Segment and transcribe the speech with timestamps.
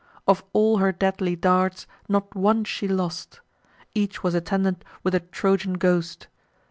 [0.27, 3.39] Of all her deadly darts, not one she lost;
[3.93, 6.25] Each was attended with a Trojan ghost.